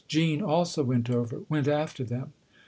"Jean 0.07 0.41
also 0.41 0.83
went 0.83 1.11
over 1.11 1.41
went 1.47 1.67
after 1.67 2.03
them." 2.03 2.33